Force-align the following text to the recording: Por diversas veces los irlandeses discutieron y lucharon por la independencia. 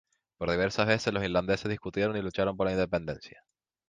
Por 0.39 0.49
diversas 0.49 0.87
veces 0.87 1.13
los 1.13 1.21
irlandeses 1.23 1.69
discutieron 1.69 2.17
y 2.17 2.23
lucharon 2.23 2.57
por 2.57 2.65
la 2.65 2.71
independencia. 2.73 3.45